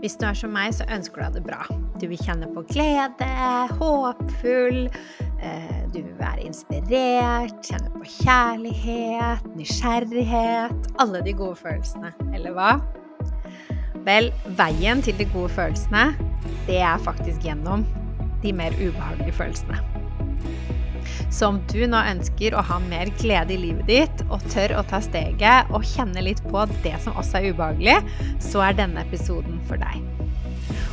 [0.00, 1.64] Hvis du er som meg, så ønsker du deg det bra.
[2.00, 3.28] Du vil kjenne på glede,
[3.76, 4.86] håpfull,
[5.44, 12.72] eh, du vil være inspirert, kjenne på kjærlighet, nysgjerrighet Alle de gode følelsene, eller hva?
[14.08, 16.14] Vel, veien til de gode følelsene,
[16.64, 17.84] det er faktisk gjennom
[18.40, 19.99] de mer ubehagelige følelsene.
[21.30, 24.86] Så om du nå ønsker å ha mer glede i livet ditt, og tør å
[24.90, 28.00] ta steget og kjenne litt på det som også er ubehagelig,
[28.42, 30.02] så er denne episoden for deg.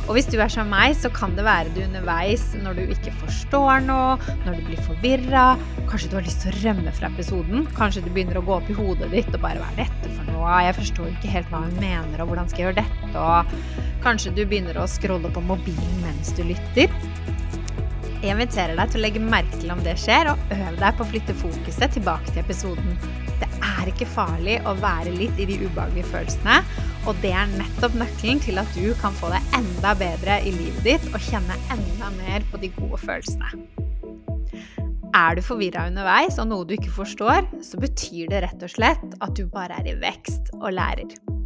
[0.08, 3.12] Og hvis du er som meg, så kan det være du underveis når du ikke
[3.20, 4.14] forstår noe,
[4.46, 5.42] når du blir forvirra,
[5.90, 8.70] kanskje du har lyst til å rømme fra episoden, kanskje du begynner å gå opp
[8.72, 11.60] i hodet ditt og bare hva er dette for noe, jeg forstår ikke helt hva
[11.66, 15.44] hun mener, og hvordan skal jeg gjøre dette, og kanskje du begynner å scrolle på
[15.44, 16.88] mobilen mens du lytter.
[18.18, 21.04] Jeg inviterer deg til å legge merke til om det skjer, og øve deg på
[21.04, 22.96] å flytte fokuset tilbake til episoden.
[23.38, 26.56] Det er ikke farlig å være litt i de ubehagelige følelsene,
[27.06, 30.82] og det er nettopp nøkkelen til at du kan få det enda bedre i livet
[30.82, 33.54] ditt og kjenne enda mer på de gode følelsene.
[35.14, 39.18] Er du forvirra underveis og noe du ikke forstår, så betyr det rett og slett
[39.22, 41.37] at du bare er i vekst og lærer.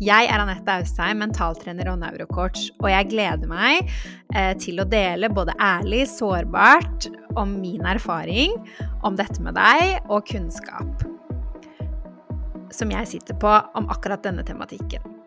[0.00, 3.90] Jeg er Anette Austheim, mentaltrener og neurocoach, og jeg gleder meg
[4.34, 8.56] eh, til å dele både ærlig, sårbart om min erfaring
[9.06, 11.08] om dette med deg, og kunnskap
[12.74, 15.19] som jeg sitter på om akkurat denne tematikken.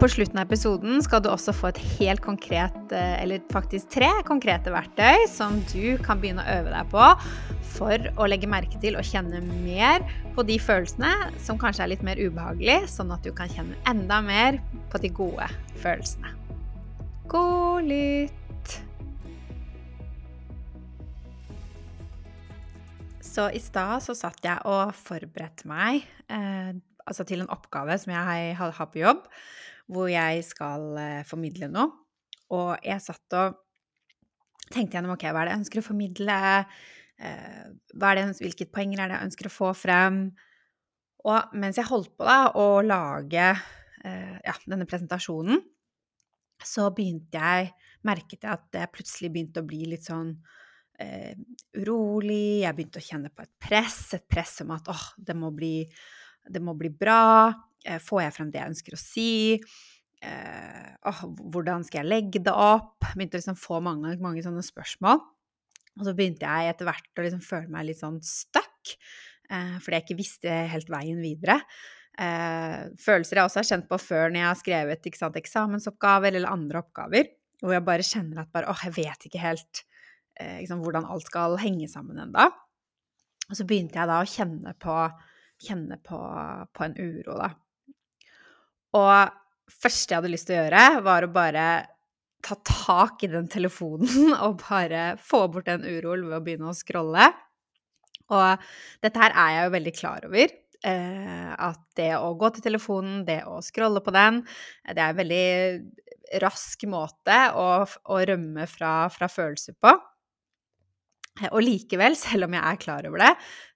[0.00, 4.08] På slutten av episoden skal du også få et helt konkret, eh, eller faktisk tre
[4.24, 7.08] konkrete verktøy som du kan begynne å øve deg på
[7.74, 10.00] for å legge merke til og kjenne mer
[10.32, 11.10] på de følelsene
[11.44, 15.12] som kanskje er litt mer ubehagelige, sånn at du kan kjenne enda mer på de
[15.20, 15.50] gode
[15.84, 16.32] følelsene.
[17.28, 18.80] God lytt!
[23.20, 26.72] Så i stad så satt jeg og forberedte meg eh,
[27.04, 29.26] altså til en oppgave som jeg har på jobb
[29.90, 31.90] hvor jeg skal eh, formidle noe.
[32.54, 33.58] Og jeg satt og
[34.70, 36.38] tenkte gjennom ok, hva er det jeg ønsker å formidle?
[37.20, 40.22] Eh, det, hvilket poeng er det jeg ønsker å få frem?
[41.28, 45.60] Og mens jeg holdt på da å lage eh, ja, denne presentasjonen,
[46.60, 47.70] så begynte jeg
[48.00, 50.30] Merket jeg at jeg plutselig begynte å bli litt sånn
[51.04, 51.34] eh,
[51.76, 52.62] urolig.
[52.62, 55.82] Jeg begynte å kjenne på et press, et press om at åh, det må bli,
[56.48, 57.50] det må bli bra.
[57.84, 59.30] Eh, får jeg frem det jeg ønsker å si?
[60.20, 62.98] Eh, hvordan skal jeg legge det opp?
[63.14, 65.22] Begynte å liksom få mange, mange sånne spørsmål.
[65.96, 68.94] Og så begynte jeg etter hvert å liksom føle meg litt sånn stuck,
[69.50, 71.60] eh, fordi jeg ikke visste helt veien videre.
[72.20, 76.52] Eh, følelser jeg også har kjent på før når jeg har skrevet sant, eksamensoppgaver eller
[76.52, 77.30] andre oppgaver,
[77.62, 79.84] hvor jeg bare kjenner at bare, åh, jeg vet ikke helt
[80.40, 82.46] liksom, hvordan alt skal henge sammen ennå.
[83.50, 84.94] Og så begynte jeg da å kjenne på,
[85.60, 86.18] kjenne på,
[86.72, 87.50] på en uro, da.
[88.96, 91.66] Og første jeg hadde lyst til å gjøre, var å bare
[92.40, 96.76] ta tak i den telefonen og bare få bort den uroen ved å begynne å
[96.76, 97.28] scrolle.
[98.30, 98.66] Og
[99.02, 100.58] dette her er jeg jo veldig klar over.
[100.80, 104.40] Eh, at det å gå til telefonen, det å scrolle på den,
[104.88, 109.92] det er en veldig rask måte å, å rømme fra, fra, følelser på.
[111.50, 113.30] Og likevel, selv om jeg er klar over det,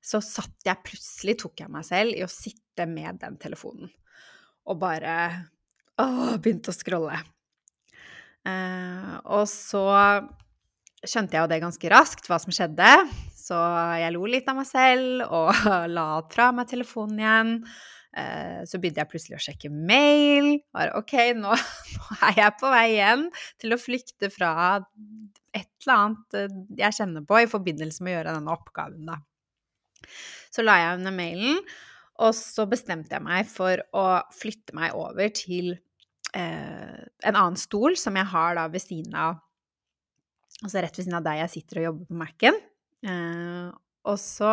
[0.04, 3.92] så satt jeg plutselig, tok jeg meg selv i å sitte med den telefonen
[4.64, 5.14] og bare
[6.00, 6.06] å,
[6.40, 7.18] begynte å scrolle.
[8.48, 9.84] Eh, og så
[11.04, 12.90] skjønte jeg jo det ganske raskt, hva som skjedde.
[13.36, 13.58] Så
[14.00, 15.66] jeg lo litt av meg selv og
[15.96, 17.52] la fra meg telefonen igjen.
[18.14, 20.54] Eh, så begynte jeg plutselig å sjekke mail.
[20.74, 21.52] Bare OK, nå,
[21.98, 23.28] nå, er jeg på vei igjen
[23.62, 24.54] til å flykte fra
[25.54, 29.18] et eller annet eh, jeg kjenner på i forbindelse med å gjøre denne oppgaven, da.
[30.54, 31.60] Så la jeg under mailen,
[32.22, 34.04] og så bestemte jeg meg for å
[34.34, 35.72] flytte meg over til
[36.36, 39.40] eh, en annen stol som jeg har da ved siden av
[40.62, 42.58] Altså rett ved siden av der jeg sitter og jobber på Mac-en.
[43.04, 43.72] Eh,
[44.06, 44.52] og så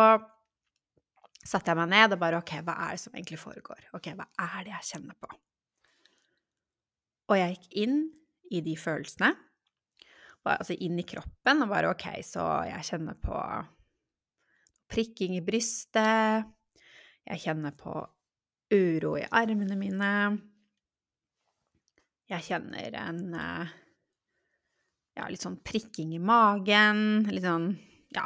[1.46, 3.86] satte jeg meg ned og bare OK, hva er det som egentlig foregår?
[3.96, 5.30] OK, hva er det jeg kjenner på?
[7.30, 7.96] Og jeg gikk inn
[8.52, 9.30] i de følelsene,
[10.50, 13.36] altså inn i kroppen, og bare OK, så jeg kjenner på
[14.92, 16.48] prikking i brystet,
[17.22, 17.94] jeg kjenner på
[18.72, 20.10] uro i armene mine.
[22.32, 23.72] Jeg kjenner en eh,
[25.18, 27.22] ja, litt sånn prikking i magen.
[27.28, 27.68] Litt sånn
[28.16, 28.24] ja.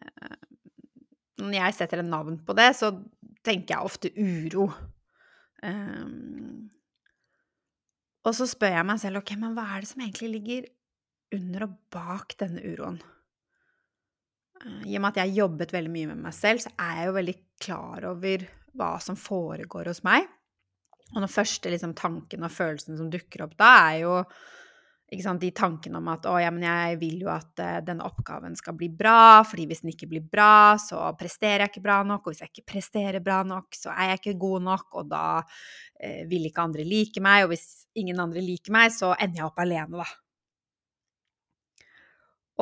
[0.00, 0.38] Eh,
[1.44, 2.92] når jeg setter en navn på det, så
[3.44, 4.68] tenker jeg ofte uro.
[5.64, 6.70] Um,
[8.24, 10.68] og så spør jeg meg selv ok, men hva er det som egentlig ligger
[11.36, 13.00] under og bak denne uroen?
[14.62, 17.00] Eh, I og med at jeg har jobbet veldig mye med meg selv, så er
[17.00, 20.26] jeg jo veldig klar over hva som foregår hos meg.
[21.14, 24.18] Og den første liksom, tanken og følelsen som dukker opp da, er jo
[25.22, 28.56] sant, de tankene om at å, ja, men jeg vil jo at uh, denne oppgaven
[28.58, 32.24] skal bli bra, fordi hvis den ikke blir bra, så presterer jeg ikke bra nok,
[32.24, 35.24] og hvis jeg ikke presterer bra nok, så er jeg ikke god nok, og da
[35.44, 37.68] uh, vil ikke andre like meg, og hvis
[38.00, 40.08] ingen andre liker meg, så ender jeg opp alene, da.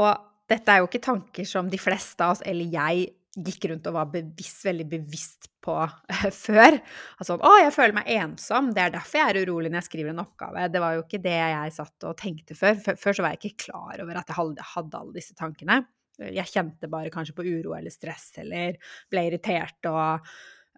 [0.00, 0.12] Og
[0.52, 3.94] dette er jo ikke tanker som de fleste av oss, eller jeg, gikk rundt og
[3.96, 6.76] var bevisst, veldig bevisst på uh, før.
[7.16, 8.72] Altså 'Å, jeg føler meg ensom'.
[8.76, 10.66] Det er derfor jeg er urolig når jeg skriver en oppgave.
[10.68, 12.76] Det var jo ikke det jeg satt og tenkte før.
[13.00, 14.36] Før så var jeg ikke klar over at jeg
[14.74, 15.80] hadde alle disse tankene.
[16.20, 18.76] Jeg kjente bare kanskje på uro eller stress eller
[19.10, 20.28] ble irritert og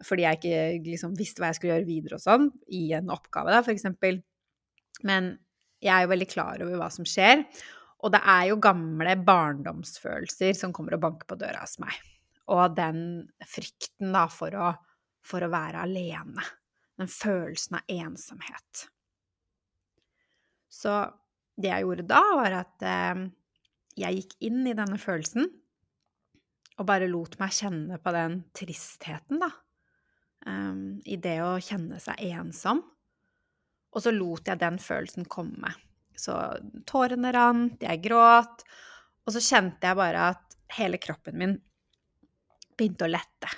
[0.05, 3.53] fordi jeg ikke liksom visste hva jeg skulle gjøre videre og sånn, i en oppgave,
[3.55, 4.19] da, for eksempel.
[5.07, 5.37] Men
[5.85, 7.45] jeg er jo veldig klar over hva som skjer.
[8.05, 11.97] Og det er jo gamle barndomsfølelser som kommer og banker på døra hos meg.
[12.53, 12.99] Og den
[13.49, 14.73] frykten da for å,
[15.25, 16.45] for å være alene.
[17.01, 18.85] Den følelsen av ensomhet.
[20.69, 20.93] Så
[21.57, 23.25] det jeg gjorde da, var at eh,
[24.05, 25.49] jeg gikk inn i denne følelsen
[26.75, 29.51] og bare lot meg kjenne på den tristheten, da.
[30.45, 32.83] Um, I det å kjenne seg ensom.
[33.95, 35.71] Og så lot jeg den følelsen komme.
[36.17, 36.37] Så
[36.89, 38.65] tårene rant, jeg gråt,
[39.25, 41.55] og så kjente jeg bare at hele kroppen min
[42.75, 43.51] begynte å lette.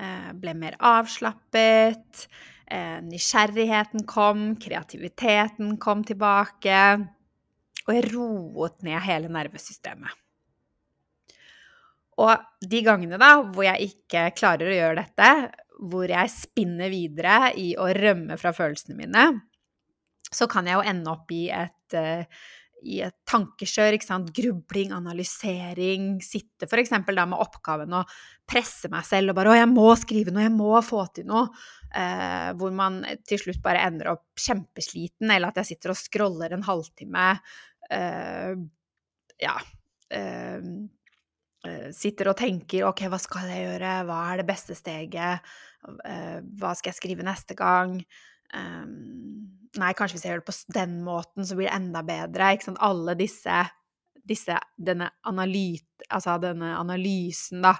[0.00, 2.26] Eh, ble mer avslappet,
[2.66, 6.80] eh, nysgjerrigheten kom, kreativiteten kom tilbake,
[7.86, 10.16] og jeg roet ned hele nervesystemet.
[12.20, 15.30] Og de gangene da hvor jeg ikke klarer å gjøre dette,
[15.90, 19.24] hvor jeg spinner videre i å rømme fra følelsene mine,
[20.34, 22.22] så kan jeg jo ende opp i et, uh,
[22.86, 23.96] i et tankekjør.
[23.96, 24.30] ikke sant?
[24.34, 26.12] Grubling, analysering.
[26.24, 26.94] Sitte f.eks.
[27.10, 28.14] da med oppgaven og
[28.48, 31.50] presse meg selv og bare 'Å, jeg må skrive noe, jeg må få til noe'.
[31.90, 36.54] Uh, hvor man til slutt bare ender opp kjempesliten, eller at jeg sitter og scroller
[36.54, 37.34] en halvtime.
[37.90, 38.54] Uh,
[39.40, 39.58] ja.
[41.94, 43.92] sitter og tenker 'OK, hva skal jeg gjøre?
[44.06, 45.42] Hva er det beste steget?
[45.80, 48.02] hva skal jeg skrive neste gang?'
[48.54, 52.54] Um, nei, kanskje hvis jeg gjør det på den måten, så blir det enda bedre.
[52.54, 52.80] Ikke sant?
[52.82, 53.60] Alle disse,
[54.26, 57.76] disse denne, analyt, altså denne analysen, da,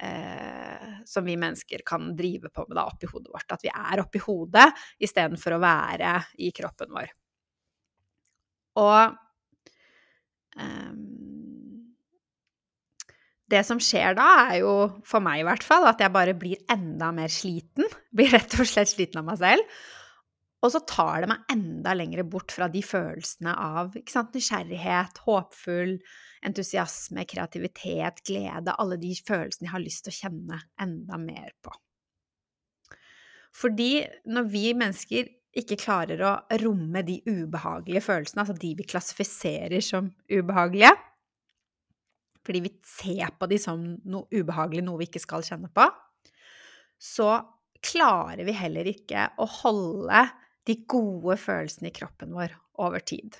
[0.00, 3.54] eh, som vi mennesker kan drive på med da, oppi hodet vårt.
[3.54, 4.68] At vi er oppi hodet
[5.04, 7.14] istedenfor å være i kroppen vår.
[8.78, 9.00] Og
[10.58, 10.92] eh,
[13.48, 14.72] det som skjer da, er jo,
[15.08, 17.86] for meg i hvert fall, at jeg bare blir enda mer sliten.
[18.12, 19.78] Blir rett og slett sliten av meg selv.
[20.58, 25.94] Og så tar det meg enda lenger bort fra de følelsene av sant, nysgjerrighet, håpfull,
[26.48, 31.74] entusiasme, kreativitet, glede, alle de følelsene jeg har lyst til å kjenne enda mer på.
[33.54, 33.92] Fordi
[34.30, 36.32] når vi mennesker ikke klarer å
[36.62, 40.90] romme de ubehagelige følelsene, altså de vi klassifiserer som ubehagelige,
[42.46, 45.86] fordi vi ser på de som noe ubehagelig, noe vi ikke skal kjenne på,
[46.98, 47.30] så
[47.84, 50.22] klarer vi heller ikke å holde
[50.68, 52.54] de gode følelsene i kroppen vår
[52.84, 53.36] over tid.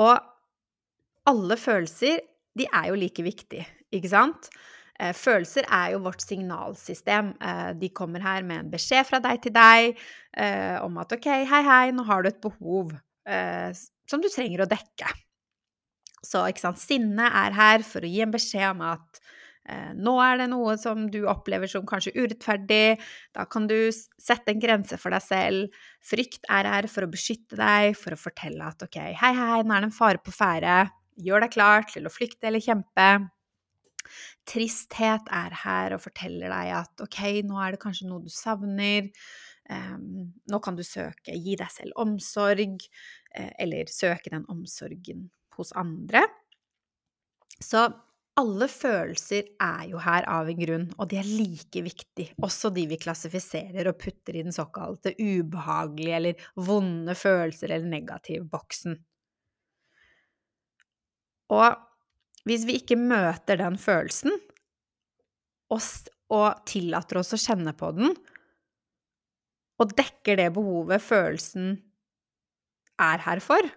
[0.00, 0.16] Og
[1.30, 2.22] alle følelser,
[2.56, 4.48] de er jo like viktige, ikke sant?
[5.00, 7.32] Eh, følelser er jo vårt signalsystem.
[7.40, 9.94] Eh, de kommer her med en beskjed fra deg til deg
[10.36, 12.96] eh, om at OK, hei, hei, nå har du et behov
[13.30, 15.06] som du trenger å dekke.
[16.26, 19.20] Så ikke sant, sinne er her for å gi en beskjed om at
[19.94, 23.00] nå er det noe som du opplever som kanskje urettferdig.
[23.36, 25.82] Da kan du sette en grense for deg selv.
[26.02, 29.76] Frykt er her for å beskytte deg, for å fortelle at ok, hei, hei, nå
[29.76, 30.88] er det en fare på ferde.
[31.20, 33.10] Gjør deg klar til å flykte eller kjempe.
[34.48, 39.10] Tristhet er her og forteller deg at ok, nå er det kanskje noe du savner.
[39.70, 42.80] Um, nå kan du søke, gi deg selv omsorg,
[43.36, 46.24] uh, eller søke den omsorgen hos andre.
[47.60, 47.84] Så
[48.38, 52.86] alle følelser er jo her av en grunn, og de er like viktige, også de
[52.90, 58.96] vi klassifiserer og putter i den såkalte ubehagelige eller vonde følelser eller negativ-boksen.
[61.50, 64.32] Og hvis vi ikke møter den følelsen,
[65.70, 65.82] og,
[66.32, 68.14] og tillater oss å kjenne på den,
[69.80, 71.72] og dekker det behovet følelsen
[73.00, 73.70] er her for,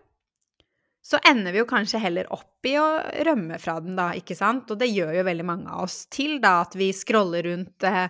[1.03, 2.87] så ender vi jo kanskje heller opp i å
[3.27, 4.71] rømme fra den, da, ikke sant?
[4.71, 8.07] Og det gjør jo veldig mange av oss til, da, at vi scroller rundt, eh,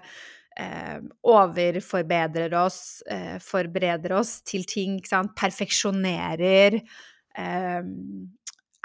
[0.62, 1.00] eh,
[1.34, 6.78] overforbedrer oss, eh, forbereder oss til ting, ikke sant, perfeksjonerer,
[7.36, 7.82] eh,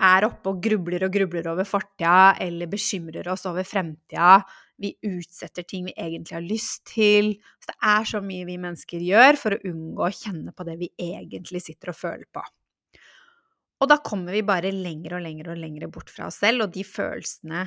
[0.08, 4.42] er oppe og grubler og grubler over fortida, eller bekymrer oss over fremtida,
[4.80, 7.32] Vi utsetter ting vi egentlig har lyst til.
[7.58, 10.76] Så det er så mye vi mennesker gjør for å unngå å kjenne på det
[10.78, 12.44] vi egentlig sitter og føler på.
[13.78, 16.74] Og da kommer vi bare lenger og lenger og lenger bort fra oss selv og
[16.74, 17.66] de følelsene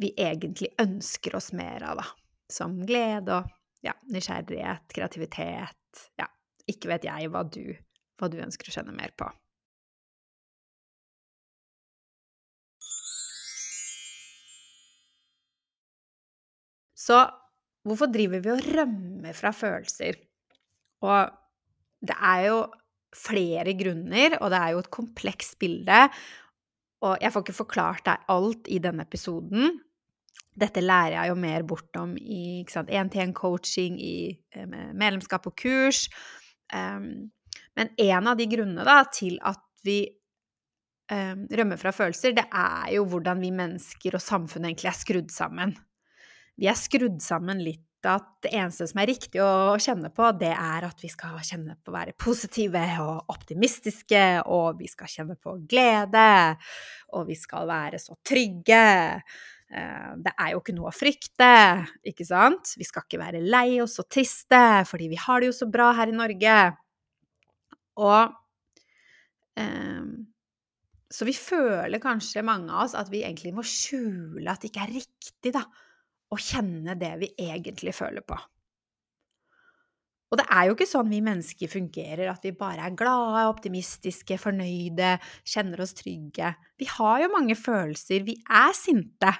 [0.00, 2.06] vi egentlig ønsker oss mer av, da.
[2.50, 3.50] Som glede og
[3.84, 5.76] ja, nysgjerrighet, kreativitet
[6.18, 6.26] Ja,
[6.70, 7.62] ikke vet jeg hva du,
[8.16, 9.28] hva du ønsker å kjenne mer på.
[17.00, 17.20] Så
[17.86, 20.18] hvorfor driver vi og rømmer fra følelser?
[21.04, 21.32] Og
[22.06, 22.58] det er jo
[23.16, 26.04] flere grunner, og det er jo et komplekst bilde.
[27.06, 29.80] Og jeg får ikke forklart deg alt i denne episoden.
[30.60, 34.14] Dette lærer jeg jo mer bort om i én-til-én-coaching, i
[34.54, 36.06] eh, medlemskap og kurs.
[36.74, 37.30] Um,
[37.78, 40.02] men en av de grunnene da, til at vi
[41.10, 45.32] um, rømmer fra følelser, det er jo hvordan vi mennesker og samfunnet egentlig er skrudd
[45.34, 45.78] sammen
[46.60, 50.52] vi er skrudd sammen litt at det eneste som er riktig å kjenne på, det
[50.54, 55.36] er at vi skal kjenne på å være positive og optimistiske, og vi skal kjenne
[55.40, 56.56] på glede,
[57.16, 58.84] og vi skal være så trygge.
[59.70, 61.50] Eh, det er jo ikke noe å frykte,
[62.12, 62.72] ikke sant?
[62.80, 65.90] Vi skal ikke være lei oss og triste, fordi vi har det jo så bra
[65.98, 66.56] her i Norge.
[68.00, 68.32] Og
[69.60, 70.10] um,
[71.10, 74.84] Så vi føler kanskje, mange av oss, at vi egentlig må skjule at det ikke
[74.86, 75.66] er riktig, da
[76.30, 78.38] å kjenne det vi egentlig føler på.
[80.30, 84.38] Og det er jo ikke sånn vi mennesker fungerer, at vi bare er glade, optimistiske,
[84.38, 86.52] fornøyde, kjenner oss trygge.
[86.78, 88.22] Vi har jo mange følelser.
[88.28, 89.32] Vi er sinte.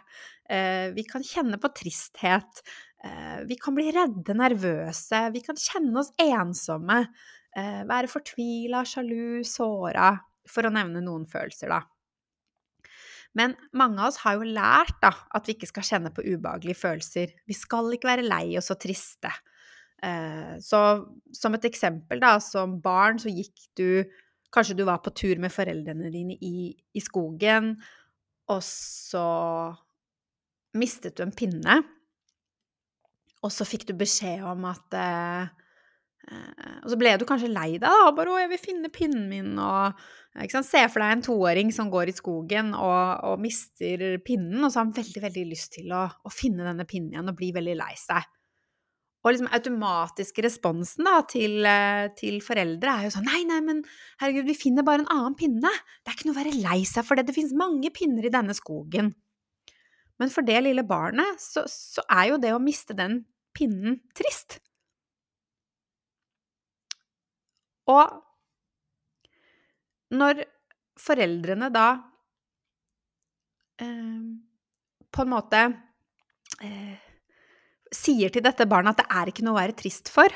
[0.51, 2.65] Eh, vi kan kjenne på tristhet.
[3.07, 5.23] Eh, vi kan bli redde, nervøse.
[5.31, 7.05] Vi kan kjenne oss ensomme.
[7.55, 10.11] Eh, være fortvila, sjalu, såra,
[10.51, 11.85] for å nevne noen følelser, da.
[13.39, 16.81] Men mange av oss har jo lært da, at vi ikke skal kjenne på ubehagelige
[16.81, 17.35] følelser.
[17.47, 19.31] Vi skal ikke være lei oss og triste.
[20.03, 20.81] Eh, så
[21.37, 23.87] som et eksempel, da, som barn så gikk du
[24.51, 27.77] Kanskje du var på tur med foreldrene dine i, i skogen,
[28.51, 29.21] og så
[30.75, 31.77] mistet du en pinne.
[33.47, 35.53] Og så fikk du beskjed om at eh,
[36.31, 38.11] Og så ble du kanskje lei deg, da.
[38.15, 39.99] Bare 'Å, jeg vil finne pinnen min', og
[40.31, 44.79] Se for deg en toåring som går i skogen og, og, mister pinnen, og så
[44.79, 47.75] har han veldig veldig lyst til å, å, finne denne pinnen igjen og bli veldig
[47.81, 48.29] lei seg.
[49.21, 53.83] Og liksom automatiske responsen da, til, eh, til, foreldre er jo sånn Nei, nei, men
[54.23, 55.75] herregud, vi finner bare en annen pinne.
[56.01, 57.27] Det er ikke noe å være lei seg for det.
[57.29, 59.11] Det finnes mange pinner i denne skogen.
[60.21, 63.25] Men for det lille barnet så, så er jo det å miste den
[63.57, 64.61] pinnen trist.
[67.91, 68.21] Og
[70.17, 70.45] når
[71.01, 71.87] foreldrene da
[73.81, 74.27] eh,
[75.11, 75.63] på en måte
[76.63, 76.99] eh,
[77.95, 80.35] sier til dette barnet at det er ikke noe å være trist for,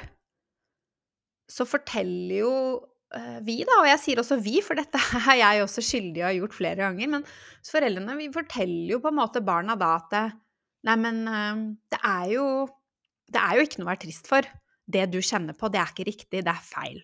[1.51, 2.53] så forteller jo
[3.15, 5.01] eh, vi, da, og jeg sier også vi, for dette
[5.33, 7.29] er jeg også skyldig å ha gjort flere ganger, men
[7.69, 10.41] foreldrene vi forteller jo på en måte barna da at
[10.85, 11.61] Nei, men eh,
[11.95, 12.47] det er jo
[13.33, 14.47] Det er jo ikke noe å være trist for.
[14.85, 16.99] Det du kjenner på, det er ikke riktig, det er feil.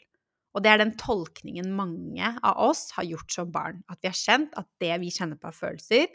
[0.54, 3.84] Og det er den tolkningen mange av oss har gjort som barn.
[3.90, 6.10] At vi har kjent at det vi kjenner på av følelser,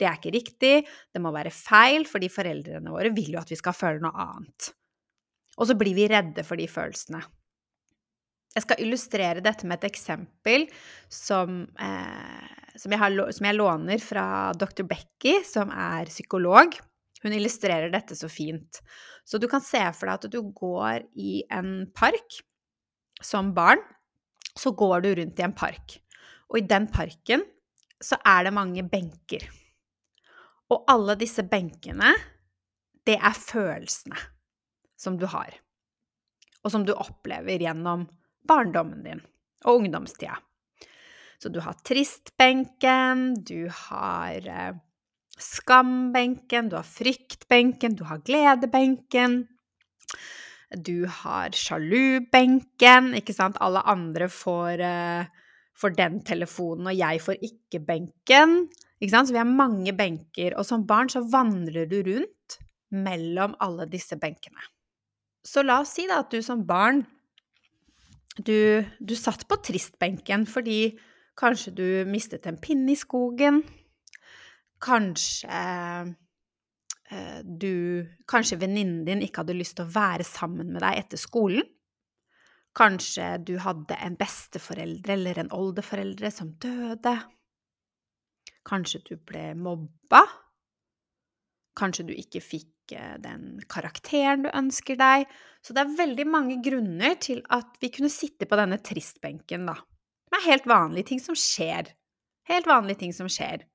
[0.00, 0.74] det er ikke riktig,
[1.14, 4.72] det må være feil, fordi foreldrene våre vil jo at vi skal føle noe annet.
[5.60, 7.20] Og så blir vi redde for de følelsene.
[8.52, 10.66] Jeg skal illustrere dette med et eksempel
[11.08, 14.24] som, eh, som, jeg, har, som jeg låner fra
[14.58, 14.84] dr.
[14.88, 16.76] Becky, som er psykolog.
[17.22, 18.82] Hun illustrerer dette så fint.
[19.24, 22.42] Så du kan se for deg at du går i en park
[23.24, 23.80] som barn,
[24.58, 25.96] så går du rundt i en park.
[26.52, 27.44] Og i den parken
[28.02, 29.46] så er det mange benker.
[30.72, 32.12] Og alle disse benkene,
[33.06, 34.18] det er følelsene
[34.98, 35.54] som du har.
[36.62, 38.06] Og som du opplever gjennom
[38.48, 39.22] barndommen din
[39.66, 40.36] og ungdomstida.
[41.42, 44.76] Så du har tristbenken, du har eh,
[45.38, 49.40] skambenken, du har fryktbenken, du har gledebenken.
[50.80, 53.58] Du har sjalubenken, ikke sant.
[53.60, 58.56] Alle andre får, uh, får, den telefonen, og jeg får ikke benken.
[59.02, 59.28] Ikke sant?
[59.28, 60.56] Så vi har mange benker.
[60.56, 62.58] Og som barn så vandrer du rundt
[62.92, 64.64] mellom alle disse benkene.
[65.44, 67.02] Så la oss si da at du som barn
[68.38, 70.94] du, du satt på tristbenken fordi
[71.36, 73.60] kanskje du mistet en pinne i skogen.
[74.82, 75.48] Kanskje
[77.44, 81.66] du Kanskje venninnen din ikke hadde lyst til å være sammen med deg etter skolen.
[82.76, 87.16] Kanskje du hadde en besteforeldre eller en oldeforeldre som døde.
[88.64, 90.22] Kanskje du ble mobba.
[91.76, 95.26] Kanskje du ikke fikk eh, den karakteren du ønsker deg.
[95.64, 99.76] Så det er veldig mange grunner til at vi kunne sitte på denne tristbenken, da.
[100.32, 101.92] Det er helt vanlige ting som skjer.
[102.48, 103.66] Helt vanlige ting som skjer.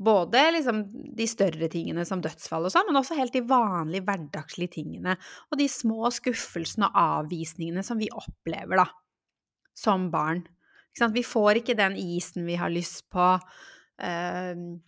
[0.00, 0.84] Både liksom
[1.16, 5.16] de større tingene som dødsfall og sånn, men også helt de vanlige hverdagslige tingene.
[5.52, 8.86] Og de små skuffelsene og avvisningene som vi opplever, da,
[9.76, 10.40] som barn.
[11.14, 13.26] Vi får ikke den isen vi har lyst på.
[14.00, 14.80] Uh,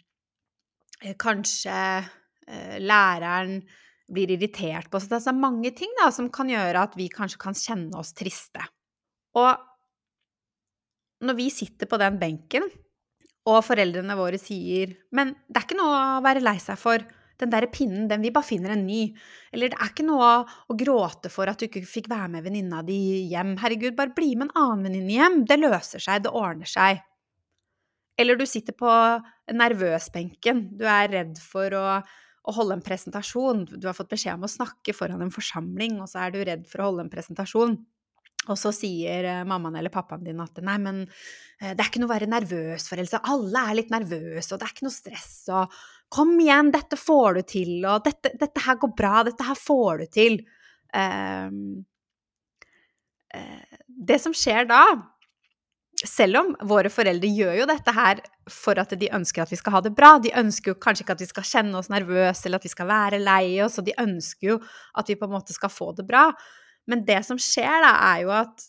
[1.21, 3.61] kanskje uh, læreren
[4.12, 5.11] blir irritert på oss.
[5.11, 8.64] Det er mange ting da, som kan gjøre at vi kanskje kan kjenne oss triste.
[9.38, 9.52] Og
[11.23, 12.66] når vi sitter på den benken,
[13.49, 16.99] og foreldrene våre sier 'Men det er ikke noe å være lei seg for.
[17.39, 19.15] Den der pinnen, den vi bare finner en ny.'
[19.53, 22.83] Eller 'Det er ikke noe å gråte for at du ikke fikk være med venninna
[22.87, 25.45] di hjem.' 'Herregud, bare bli med en annen venninne hjem.
[25.47, 26.23] Det løser seg.
[26.23, 27.03] Det ordner seg.'
[28.19, 28.91] Eller du sitter på
[29.51, 30.79] nervøsbenken.
[30.79, 32.03] Du er redd for å,
[32.47, 33.65] å holde en presentasjon.
[33.81, 36.69] Du har fått beskjed om å snakke foran en forsamling, og så er du redd
[36.71, 37.79] for å holde en presentasjon.
[38.51, 42.03] Og så sier eh, mammaen eller pappaen din at nei, men eh, det er ikke
[42.03, 43.21] noe å være nervøs for, Else.
[43.31, 45.79] Alle er litt nervøse, og det er ikke noe stress, og
[46.13, 50.03] kom igjen, dette får du til, og dette, dette her går bra, dette her får
[50.03, 50.43] du til.
[50.93, 51.63] Um,
[53.87, 54.83] det som skjer da,
[56.05, 58.21] selv om våre foreldre gjør jo dette her
[58.51, 61.17] for at de ønsker at vi skal ha det bra, de ønsker jo kanskje ikke
[61.17, 63.95] at vi skal kjenne oss nervøse eller at vi skal være lei oss, og de
[64.03, 64.59] ønsker jo
[64.99, 66.27] at vi på en måte skal få det bra.
[66.91, 68.69] Men det som skjer, da, er jo at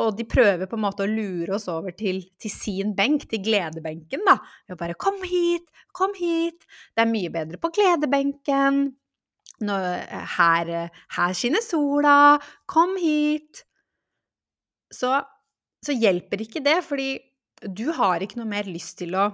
[0.00, 3.42] Og de prøver på en måte å lure oss over til, til sin benk, til
[3.44, 4.38] gledebenken, da.
[4.64, 5.66] Ved å bare 'Kom hit!
[5.92, 6.64] Kom hit!'
[6.96, 8.96] Det er mye bedre på gledebenken.
[9.60, 9.76] Nå,
[10.38, 10.72] her,
[11.12, 12.40] her skinner sola.
[12.66, 13.66] Kom hit!
[14.90, 15.12] Så,
[15.84, 17.20] så hjelper ikke det, fordi
[17.68, 19.28] du har ikke noe mer lyst til å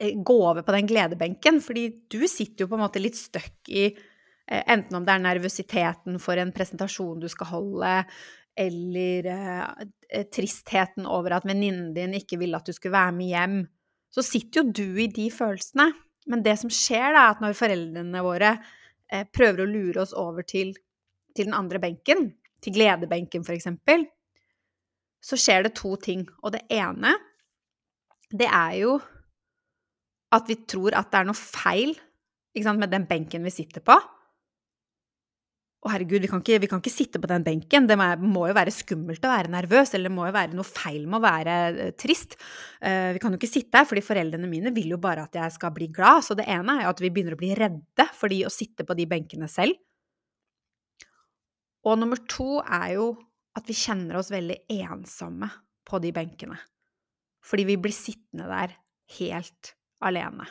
[0.00, 3.68] eh, gå over på den gledebenken, fordi du sitter jo på en måte litt støkk
[3.68, 4.11] i Eh,
[4.52, 7.92] enten om det er nervøsiteten for en presentasjon du skal holde,
[8.58, 13.30] eller eh, eh, tristheten over at venninnen din ikke ville at du skulle være med
[13.30, 13.58] hjem,
[14.12, 15.88] så sitter jo du i de følelsene.
[16.28, 18.52] Men det som skjer, da, er at når foreldrene våre
[19.10, 20.74] eh, prøver å lure oss over til,
[21.32, 22.28] til den andre benken,
[22.62, 23.70] til gledebenken f.eks.,
[25.22, 26.26] så skjer det to ting.
[26.42, 27.14] Og det ene,
[28.34, 28.96] det er jo
[30.32, 31.92] at vi tror at det er noe feil
[32.60, 33.96] sant, med den benken vi sitter på.
[35.82, 37.88] Å, herregud, vi kan, ikke, vi kan, ikke, sitte på den benken.
[37.90, 41.08] Det må, jo være skummelt å være nervøs, eller det må jo være noe feil
[41.10, 42.36] med å være uh, trist.
[42.78, 45.56] Uh, vi kan jo ikke sitte her, fordi foreldrene mine vil jo bare at jeg
[45.56, 46.22] skal bli glad.
[46.22, 48.86] Så det ene er jo at vi begynner å bli redde for de å sitte
[48.86, 49.74] på de benkene selv.
[51.82, 53.10] Og nummer to er jo
[53.58, 55.50] at vi kjenner oss veldig ensomme
[55.82, 56.62] på de benkene.
[57.42, 58.78] Fordi vi blir sittende der
[59.18, 60.46] helt alene.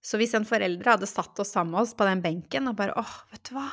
[0.00, 2.96] Så hvis en forelder hadde satt oss sammen med oss på den benken og bare
[2.98, 3.68] åh, vet du hva,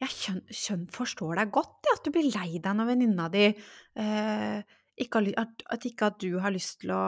[0.00, 3.48] jeg kjøn, kjøn forstår deg godt, ja, at du blir lei deg når venninna di
[3.50, 7.02] eh, ikke har, at, at, ikke at du har lyst til å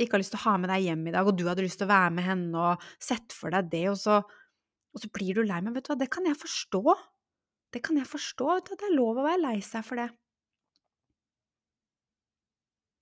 [0.00, 1.78] ikke har lyst til å ha med deg hjem i dag, og du hadde lyst
[1.78, 5.36] til å være med henne og sett for deg det, og så, og så blir
[5.36, 5.60] du lei.
[5.62, 6.96] Men vet du hva, det kan jeg forstå.
[7.76, 8.48] Det kan jeg forstå.
[8.48, 10.08] Vet du, det er lov å være lei seg for det.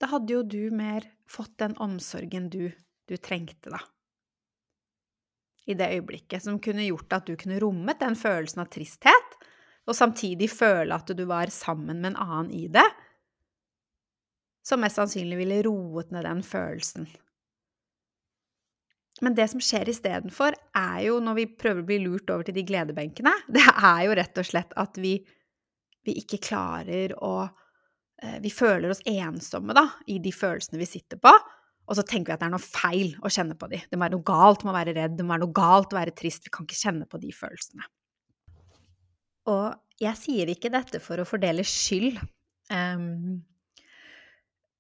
[0.03, 2.67] Da hadde jo du mer fått den omsorgen du,
[3.09, 3.81] du trengte, da
[5.71, 9.39] i det øyeblikket, som kunne gjort at du kunne rommet den følelsen av tristhet,
[9.89, 12.87] og samtidig føle at du var sammen med en annen i det,
[14.67, 17.09] som mest sannsynlig ville roet ned den følelsen.
[19.21, 22.57] Men det som skjer istedenfor, er jo, når vi prøver å bli lurt over til
[22.57, 25.17] de gledebenkene, det er jo rett og slett at vi,
[26.07, 31.21] vi ikke klarer å eh, Vi føler oss ensomme, da, i de følelsene vi sitter
[31.21, 31.35] på.
[31.91, 33.81] Og så tenker vi at det er noe feil å kjenne på de.
[33.83, 35.99] Det må være noe galt med å være redd, det må være noe galt å
[35.99, 36.45] være trist.
[36.47, 37.89] Vi kan ikke kjenne på de følelsene.
[39.51, 42.21] Og jeg sier ikke dette for å fordele skyld.
[42.71, 43.41] Um,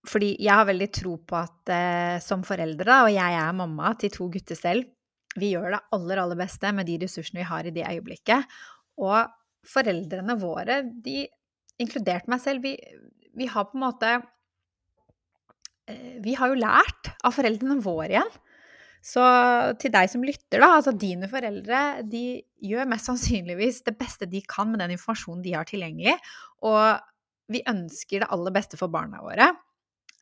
[0.06, 4.14] fordi jeg har veldig tro på at uh, som foreldre, og jeg er mamma til
[4.14, 4.86] to gutter selv,
[5.38, 8.58] vi gjør det aller, aller beste med de ressursene vi har i det øyeblikket.
[9.02, 9.18] Og
[9.66, 11.24] foreldrene våre, de,
[11.82, 12.76] inkludert meg selv, vi,
[13.38, 14.14] vi har på en måte
[16.24, 18.38] vi har jo lært av foreldrene våre igjen.
[19.00, 19.22] Så
[19.80, 24.42] til deg som lytter, da, altså dine foreldre, de gjør mest sannsynligvis det beste de
[24.44, 26.18] kan med den informasjonen de har tilgjengelig,
[26.68, 27.00] og
[27.50, 29.48] vi ønsker det aller beste for barna våre.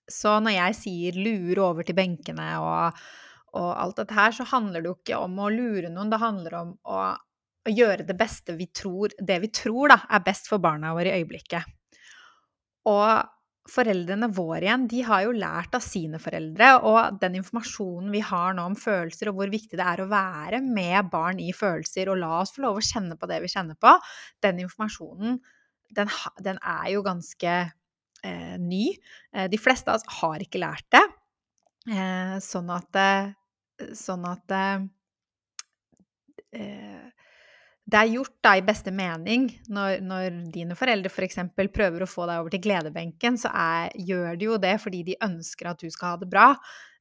[0.09, 3.01] Så når jeg sier lure over til benkene og,
[3.59, 6.57] og alt dette her, så handler det jo ikke om å lure noen, det handler
[6.63, 7.03] om å,
[7.69, 11.13] å gjøre det beste vi tror, det vi tror da, er best for barna våre
[11.13, 11.67] i øyeblikket.
[12.89, 13.11] Og
[13.69, 18.57] foreldrene våre igjen, de har jo lært av sine foreldre, og den informasjonen vi har
[18.57, 22.21] nå om følelser, og hvor viktig det er å være med barn i følelser, og
[22.23, 23.93] la oss få lov å kjenne på det vi kjenner på,
[24.45, 25.39] den informasjonen,
[25.97, 26.13] den,
[26.45, 28.85] den er jo ganske eh, ny.
[29.33, 31.05] Eh, de fleste av oss har ikke lært det.
[31.89, 33.03] Eh, sånn at
[33.95, 34.81] Sånn at eh,
[37.89, 41.41] det er gjort da i beste mening når, når dine foreldre f.eks.
[41.57, 45.01] For prøver å få deg over til gledebenken, så er, gjør de jo det fordi
[45.07, 46.51] de ønsker at du skal ha det bra.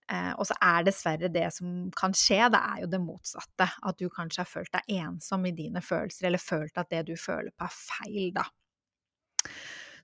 [0.07, 3.67] Eh, og så er dessverre det som kan skje, det er jo det motsatte.
[3.67, 7.15] At du kanskje har følt deg ensom i dine følelser, eller følt at det du
[7.19, 8.47] føler på, er feil, da.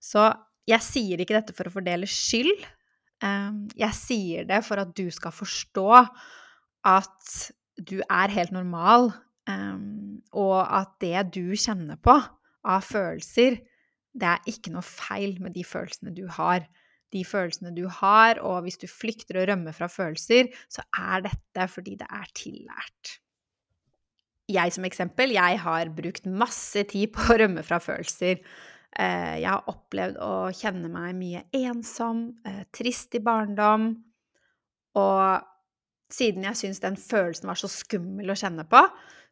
[0.04, 0.28] Så
[0.68, 2.68] jeg sier ikke dette for å fordele skyld.
[3.24, 3.52] Eh,
[3.86, 5.92] jeg sier det for at du skal forstå
[6.92, 7.36] at
[7.80, 9.14] du er helt normal
[9.50, 12.16] Um, og at det du kjenner på
[12.64, 13.60] av følelser,
[14.14, 16.68] det er ikke noe feil med de følelsene du har.
[17.14, 21.68] De følelsene du har, og hvis du flykter og rømmer fra følelser, så er dette
[21.70, 23.18] fordi det er tillært.
[24.52, 28.42] Jeg som eksempel, jeg har brukt masse tid på å rømme fra følelser.
[29.00, 33.96] Eh, jeg har opplevd å kjenne meg mye ensom, eh, trist i barndom.
[35.00, 35.42] Og
[36.14, 38.82] siden jeg syns den følelsen var så skummel å kjenne på,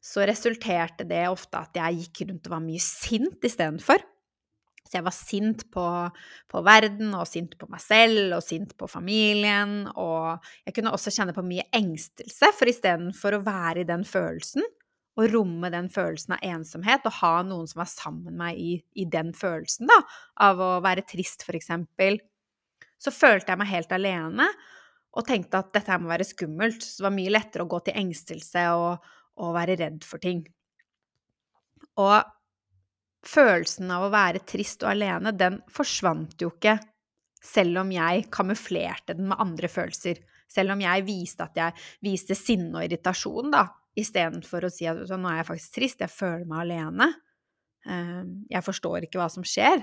[0.02, 4.02] så resulterte det ofte at jeg gikk rundt og var mye sint istedenfor.
[4.92, 5.86] Så jeg var sint på,
[6.52, 9.86] på, verden, og sint på meg selv, og sint på familien.
[9.94, 14.66] Og jeg kunne også kjenne på mye engstelse, for istedenfor å være i den følelsen,
[15.16, 18.74] og romme den følelsen av ensomhet, og ha noen som var sammen med meg i,
[19.00, 20.02] i den følelsen, da,
[20.44, 22.20] av å være trist, for eksempel,
[23.02, 24.50] så følte jeg meg helt alene,
[25.16, 26.84] og tenkte at dette her må være skummelt.
[26.84, 30.44] Så det var mye lettere å gå til engstelse og, å være redd for ting.
[32.02, 32.20] Og
[33.28, 36.78] følelsen av å være trist og alene, den forsvant jo ikke
[37.42, 40.22] selv om jeg kamuflerte den med andre følelser.
[40.52, 43.66] Selv om jeg viste at jeg viste sinne og irritasjon, da,
[43.98, 47.10] istedenfor å si at nå er jeg faktisk trist, jeg føler meg alene.
[47.88, 49.82] Eh, jeg forstår ikke hva som skjer.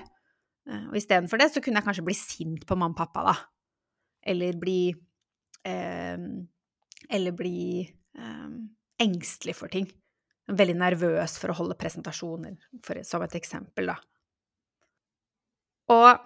[0.69, 3.35] Eh, og istedenfor det så kunne jeg kanskje bli sint på mamma og pappa, da.
[4.29, 4.81] Eller bli
[5.65, 6.17] eh,
[7.09, 8.49] Eller bli eh,
[9.01, 9.87] engstelig for ting.
[10.49, 13.99] Veldig nervøs for å holde presentasjoner, for, som et eksempel, da.
[15.93, 16.25] Og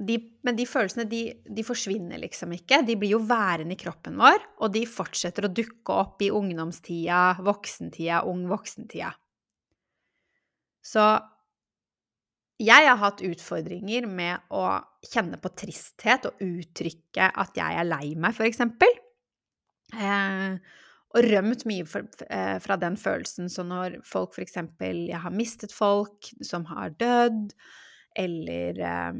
[0.00, 2.80] de, men de følelsene, de, de, forsvinner liksom ikke.
[2.88, 7.40] De blir jo værende i kroppen vår, og de fortsetter å dukke opp i ungdomstida,
[7.44, 9.12] voksentida, ung voksentida.
[10.80, 11.04] Så
[12.60, 14.64] jeg har hatt utfordringer med å
[15.04, 18.92] kjenne på tristhet og uttrykke at jeg er lei meg, for eksempel.
[19.96, 20.56] Eh,
[21.10, 21.86] og rømt mye
[22.28, 23.50] eh, fra den følelsen.
[23.50, 24.58] Så når folk f.eks.
[24.80, 27.54] Jeg har mistet folk som har dødd,
[28.20, 29.18] eller eh,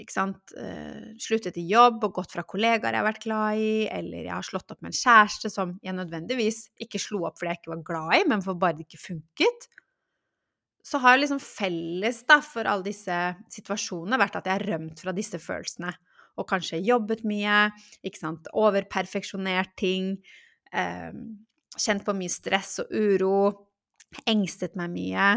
[0.00, 3.70] ikke sant, eh, sluttet i jobb og gått fra kollegaer jeg har vært glad i,
[3.92, 7.52] eller jeg har slått opp med en kjæreste som jeg nødvendigvis ikke slo opp fordi
[7.54, 9.68] jeg ikke var glad i, men for bare det ikke funket,
[10.86, 13.14] så har liksom felles da, for alle disse
[13.56, 15.90] situasjonene vært at jeg har rømt fra disse følelsene.
[16.36, 17.70] Og kanskje jobbet mye,
[18.06, 20.12] ikke sant, overperfeksjonert ting,
[20.72, 21.12] eh,
[21.76, 23.38] kjent på mye stress og uro,
[24.26, 25.28] engstet meg mye.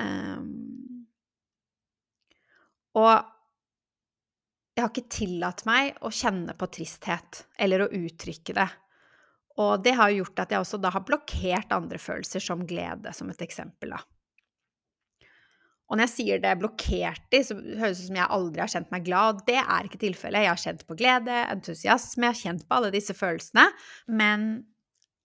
[0.00, 1.06] Um,
[2.98, 3.14] og
[4.74, 8.68] jeg har ikke tillatt meg å kjenne på tristhet eller å uttrykke det.
[9.60, 13.28] Og det har gjort at jeg også da har blokkert andre følelser, som glede, som
[13.32, 14.00] et eksempel, da.
[15.90, 18.70] Og når jeg sier det blokkert i, så høres det ut som jeg aldri har
[18.70, 19.40] kjent meg glad.
[19.48, 20.44] Det er ikke tilfellet.
[20.44, 23.64] Jeg har kjent på glede, entusiasme, jeg har kjent på alle disse følelsene,
[24.14, 24.44] men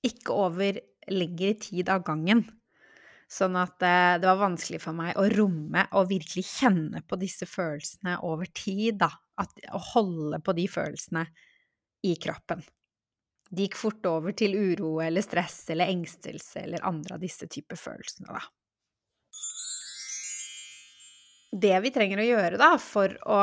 [0.05, 0.79] ikke over
[1.13, 2.41] lengre tid av gangen.
[3.29, 7.45] Sånn at eh, det var vanskelig for meg å romme og virkelig kjenne på disse
[7.49, 9.11] følelsene over tid, da.
[9.41, 11.25] At, å holde på de følelsene
[12.07, 12.61] i kroppen.
[13.51, 17.77] De gikk fort over til uro eller stress eller engstelse eller andre av disse typer
[17.77, 18.41] følelsene, da
[21.55, 23.39] det vi trenger å gjøre da, for å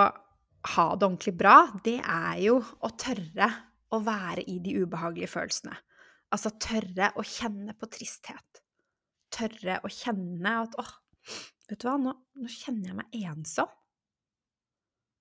[0.72, 3.48] ha det ordentlig bra, det er jo å tørre
[3.92, 5.74] å være i de ubehagelige følelsene.
[6.32, 8.62] Altså tørre å kjenne på tristhet.
[9.32, 10.92] Tørre å kjenne at åh,
[11.68, 13.72] vet du hva, nå, nå kjenner jeg meg ensom.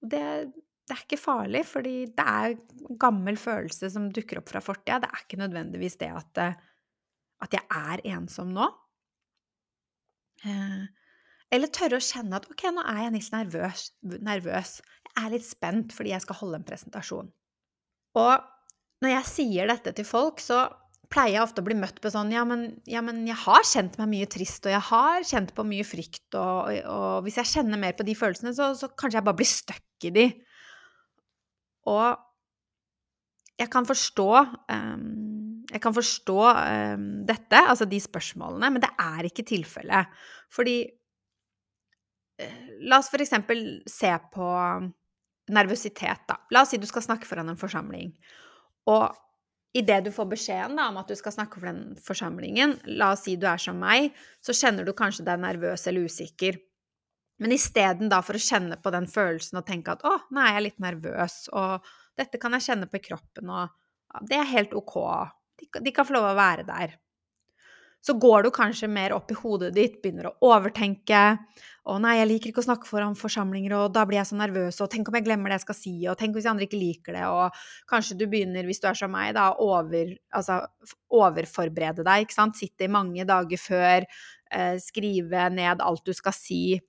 [0.02, 2.56] Det, det, er ikke farlig, fordi det er
[3.02, 5.02] gammel følelse som dukker opp fra fortida.
[5.04, 6.42] Det er ikke nødvendigvis det at,
[7.46, 8.70] at jeg er ensom nå.
[10.48, 10.88] Eh,
[11.52, 13.88] eller tørre å kjenne at ok, nå er jeg litt nervøs,
[14.24, 14.78] nervøs.
[15.12, 17.32] Jeg er litt spent fordi jeg skal holde en presentasjon.
[18.20, 18.34] Og
[19.04, 20.70] når jeg sier dette til folk, så
[21.12, 23.98] pleier jeg ofte å bli møtt på sånn ja men, ja, men jeg har kjent
[24.00, 27.82] meg mye trist, og jeg har kjent på mye frykt, og, og hvis jeg kjenner
[27.82, 30.28] mer på de følelsene, så, så kanskje jeg bare blir stuck i de.
[31.92, 32.06] Og
[33.62, 34.30] jeg kan forstå
[34.74, 35.04] um,
[35.72, 40.24] Jeg kan forstå um, dette, altså de spørsmålene, men det er ikke tilfellet.
[40.52, 40.78] Fordi
[42.88, 44.48] La oss for eksempel se på
[45.52, 46.38] nervøsitet, da.
[46.54, 48.14] La oss si du skal snakke foran en forsamling.
[48.90, 49.12] Og
[49.78, 53.26] idet du får beskjeden da, om at du skal snakke for den forsamlingen, la oss
[53.28, 54.12] si du er som meg,
[54.44, 56.60] så kjenner du kanskje deg nervøs eller usikker.
[57.42, 60.66] Men isteden for å kjenne på den følelsen og tenke at 'å, nå er jeg
[60.68, 61.82] litt nervøs', og
[62.18, 66.06] 'dette kan jeg kjenne på i kroppen', og 'det er helt ok', de, de kan
[66.06, 66.98] få lov å være der
[68.02, 71.38] så går du kanskje mer opp i hodet ditt, begynner å overtenke.
[71.82, 74.78] 'Å nei, jeg liker ikke å snakke foran forsamlinger, og da blir jeg så nervøs',
[74.84, 77.14] og 'tenk om jeg glemmer det jeg skal si', og 'tenk hvis andre ikke liker
[77.18, 77.58] det', og
[77.90, 80.60] kanskje du begynner, hvis du er som meg, da, over, altså,
[81.10, 84.06] overforberede deg, ikke sant, sitte i mange dager før,
[84.52, 86.80] eh, skrive ned alt du skal si.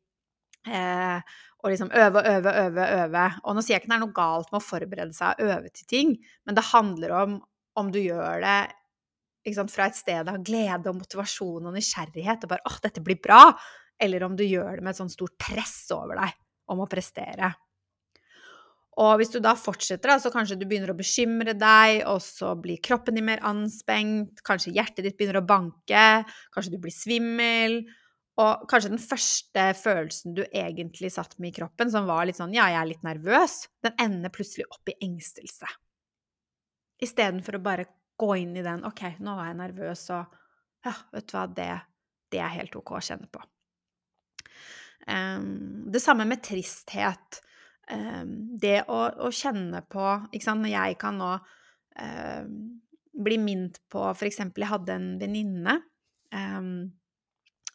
[0.66, 1.20] Eh,
[1.64, 3.24] og liksom øve og øve, øve, øve.
[3.44, 5.70] Og nå sier jeg ikke det er noe galt med å forberede seg og øve
[5.74, 7.40] til ting, men det handler om
[7.76, 8.72] om du gjør det
[9.50, 13.18] sant, fra et sted av glede og motivasjon og nysgjerrighet og bare 'Å, dette blir
[13.18, 13.58] bra',
[13.98, 16.32] eller om du gjør det med et sånt stort press over deg
[16.70, 17.52] om å prestere.
[19.00, 22.82] Og hvis du da fortsetter, så kanskje du begynner å bekymre deg, og så blir
[22.84, 27.78] kroppen din mer anspent, kanskje hjertet ditt begynner å banke, kanskje du blir svimmel,
[28.40, 32.52] og kanskje den første følelsen du egentlig satt med i kroppen, som var litt sånn
[32.52, 35.68] 'ja, jeg er litt nervøs', den ender plutselig opp i engstelse.
[37.00, 37.86] Istedenfor å bare
[38.22, 41.70] gå inn i den OK, nå var jeg nervøs, og ja, vet du hva, det,
[42.30, 43.42] det er helt OK å kjenne på.
[45.06, 47.40] Um, det samme med tristhet.
[47.90, 52.52] Um, det å, å, kjenne på Ikke sant, når jeg kan nå um,
[53.26, 55.80] bli minnet på eksempel, jeg hadde en venninne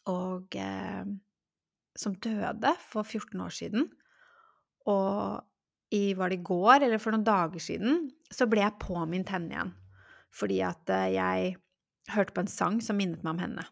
[0.08, 0.56] og
[2.00, 3.84] som døde for 14 år siden.
[4.90, 9.30] Og i, var det i går eller for noen dager siden, så ble jeg påminnet
[9.30, 9.70] henne igjen
[10.34, 11.56] fordi at eh, jeg
[12.14, 13.64] hørte på en sang som minnet meg om henne.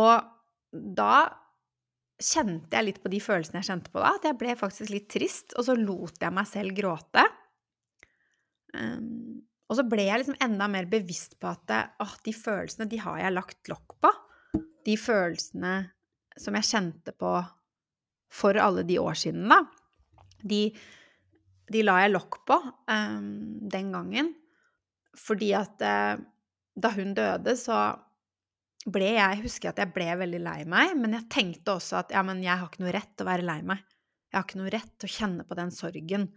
[0.00, 1.14] Og da
[2.20, 5.08] kjente jeg litt på de følelsene jeg kjente på da, at jeg ble faktisk litt
[5.12, 7.24] trist, og så lot jeg meg selv gråte.
[8.76, 11.72] Um, og så ble jeg liksom enda mer bevisst på at
[12.02, 14.10] åh, de følelsene, de har jeg lagt lokk på.
[14.86, 15.74] De følelsene
[16.40, 17.32] som jeg kjente på
[18.30, 19.62] for alle de år siden, da.
[20.42, 20.70] De
[21.70, 22.58] de la jeg lokk på
[22.90, 23.32] um,
[23.70, 24.32] den gangen.
[25.18, 26.20] Fordi at uh,
[26.80, 27.80] da hun døde, så
[28.90, 32.22] ble jeg Husker at jeg ble veldig lei meg, men jeg tenkte også at ja,
[32.24, 33.82] men jeg har ikke noe rett til å være lei meg.
[34.30, 36.30] Jeg har ikke noe rett til å kjenne på den sorgen.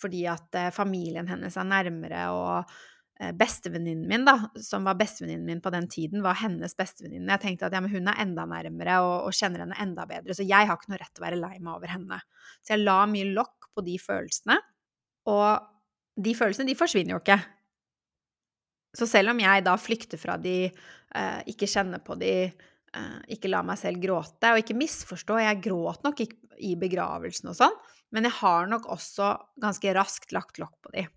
[0.00, 5.46] Fordi at uh, familien hennes er nærmere, og uh, bestevenninnen min, da, som var bestevenninnen
[5.46, 7.30] min på den tiden, var hennes bestevenninne.
[7.36, 10.34] Jeg tenkte at ja, men hun er enda nærmere og, og, kjenner henne enda bedre,
[10.34, 12.20] så jeg har ikke noe rett til å være lei meg over henne.
[12.64, 14.58] Så jeg la mye lokk på de følelsene.
[15.30, 17.38] Og de følelsene, de forsvinner jo ikke.
[18.94, 22.52] Så selv om jeg da flykter fra de, eh, ikke kjenner på de,
[22.94, 26.22] eh, ikke lar meg selv gråte, og ikke misforstå, jeg gråt nok
[26.60, 27.76] i begravelsen og sånn,
[28.12, 31.08] men jeg har nok også ganske raskt lagt lokk på de.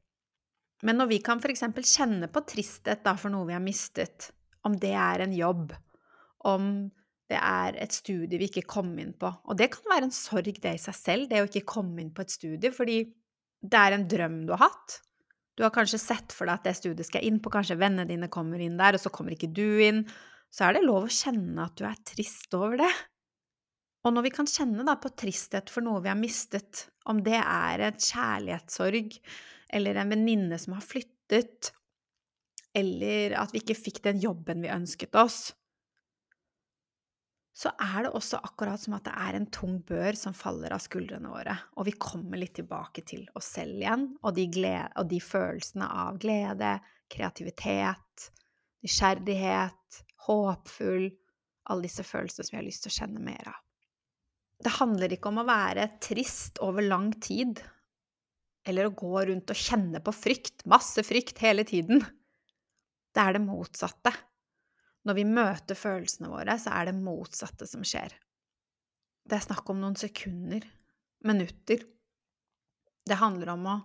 [0.85, 1.65] Men når vi kan f.eks.
[1.93, 4.31] kjenne på tristhet da for noe vi har mistet,
[4.65, 5.73] om det er en jobb,
[6.45, 6.89] om
[7.29, 10.61] det er et studie vi ikke kom inn på Og det kan være en sorg,
[10.63, 13.01] det i seg selv, det å ikke komme inn på et studie, fordi
[13.61, 15.01] det er en drøm du har hatt.
[15.57, 18.29] Du har kanskje sett for deg at det studiet skal inn på, kanskje vennene dine
[18.29, 20.03] kommer inn der, og så kommer ikke du inn.
[20.53, 22.91] Så er det lov å kjenne at du er trist over det.
[24.05, 27.39] Og når vi kan kjenne da på tristhet for noe vi har mistet, om det
[27.41, 29.17] er et kjærlighetssorg,
[29.73, 31.73] eller en venninne som har flyttet,
[32.77, 35.49] eller at vi ikke fikk den jobben vi ønsket oss,
[37.57, 40.81] så er det også akkurat som at det er en tung bør som faller av
[40.83, 45.09] skuldrene våre, og vi kommer litt tilbake til oss selv igjen, og de, glede, og
[45.09, 46.75] de følelsene av glede,
[47.09, 48.27] kreativitet,
[48.85, 51.07] nysgjerrighet, håpfull
[51.67, 53.57] Alle disse følelsene som vi har lyst til å kjenne mer av.
[54.63, 57.59] Det handler ikke om å være trist over lang tid,
[58.67, 62.05] eller å gå rundt og kjenne på frykt, masse frykt hele tiden.
[63.11, 64.13] Det er det motsatte.
[65.05, 68.15] Når vi møter følelsene våre, så er det motsatte som skjer.
[69.27, 70.63] Det er snakk om noen sekunder,
[71.27, 71.83] minutter.
[73.07, 73.77] Det handler om å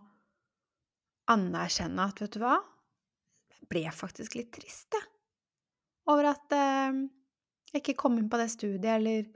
[1.32, 2.56] anerkjenne at, vet du hva,
[3.52, 5.08] jeg ble faktisk litt trist, jeg.
[6.10, 7.04] Over at eh,
[7.70, 9.28] jeg ikke kom inn på det studiet, eller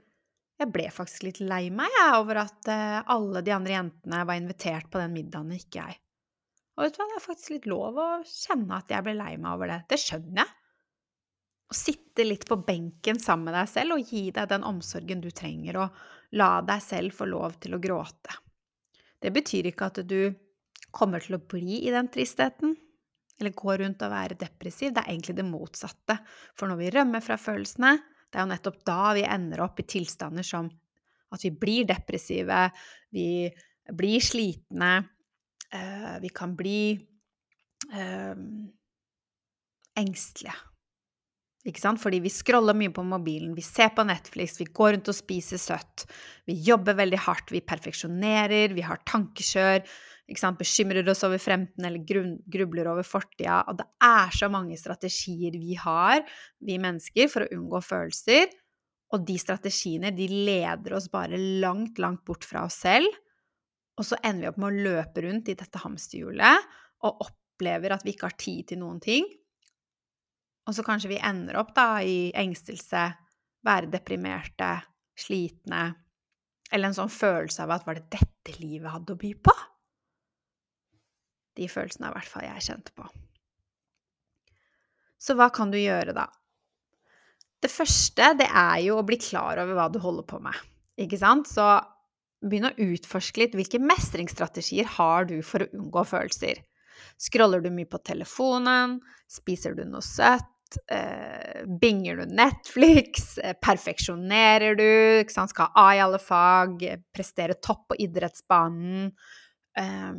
[0.57, 4.39] jeg ble faktisk litt lei meg jeg, over at eh, alle de andre jentene var
[4.39, 5.99] invitert på den middagen, ikke jeg.
[6.77, 9.31] Og vet du hva, det er faktisk litt lov å kjenne at jeg ble lei
[9.39, 9.79] meg over det.
[9.89, 10.56] Det skjønner jeg.
[11.67, 15.29] Å sitte litt på benken sammen med deg selv og gi deg den omsorgen du
[15.35, 18.37] trenger, og la deg selv få lov til å gråte.
[19.19, 20.21] Det betyr ikke at du
[20.95, 22.75] kommer til å bli i den tristheten,
[23.37, 24.93] eller gå rundt og være depressiv.
[24.93, 26.17] Det er egentlig det motsatte.
[26.57, 29.87] For når vi rømmer fra følelsene, det er jo nettopp da vi ender opp i
[29.87, 30.71] tilstander som
[31.35, 32.63] at vi blir depressive,
[33.13, 33.47] vi
[33.97, 34.91] blir slitne,
[35.71, 38.41] eh, vi kan bli øh,
[39.99, 40.55] engstelige.
[41.67, 41.99] Ikke sant?
[41.99, 45.59] Fordi vi scroller mye på mobilen, vi ser på Netflix, vi går rundt og spiser
[45.59, 46.05] søtt.
[46.47, 49.81] Vi jobber veldig hardt, vi perfeksjonerer, vi har tankekjør.
[50.27, 50.59] Ikke sant?
[50.59, 52.03] Bekymrer oss over fremtiden eller
[52.51, 53.61] grubler over fortida.
[53.67, 56.23] Og det er så mange strategier vi har,
[56.63, 58.47] vi mennesker, for å unngå følelser.
[59.15, 63.07] Og de strategiene de leder oss bare langt, langt bort fra oss selv.
[63.97, 66.71] Og så ender vi opp med å løpe rundt i dette hamsterhjulet
[67.07, 69.27] og opplever at vi ikke har tid til noen ting.
[70.67, 73.05] Og så kanskje vi ender opp da i engstelse,
[73.67, 74.73] være deprimerte,
[75.17, 75.85] slitne,
[76.71, 79.53] eller en sånn følelse av at var det dette livet hadde å by på?
[81.57, 83.07] De følelsene er i hvert fall jeg kjente på.
[85.17, 86.27] Så hva kan du gjøre da?
[87.63, 90.57] Det første, det er jo å bli klar over hva du holder på med,
[91.01, 91.49] ikke sant?
[91.49, 91.65] Så
[92.45, 96.61] begynn å utforske litt hvilke mestringsstrategier har du for å unngå følelser.
[97.17, 98.99] Scroller du mye på telefonen?
[99.31, 100.45] Spiser du noe søtt?
[100.91, 103.37] Eh, binger du Netflix?
[103.37, 104.89] Eh, perfeksjonerer du?
[105.29, 106.83] Skal ha A i alle fag?
[107.15, 109.11] Prestere topp på idrettsbanen?
[109.77, 110.13] eh,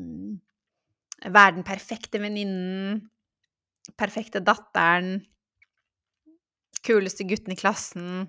[1.27, 3.01] være den perfekte venninnen?
[3.99, 5.19] Perfekte datteren?
[6.87, 8.29] Kuleste gutten i klassen?